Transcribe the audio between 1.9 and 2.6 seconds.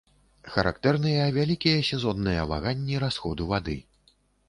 сезонныя